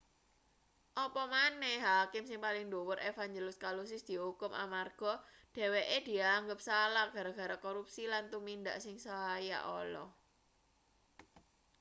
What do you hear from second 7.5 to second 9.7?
korupsi lan tumindak sing saya